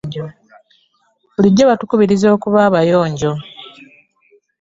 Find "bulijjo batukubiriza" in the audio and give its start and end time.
1.33-2.27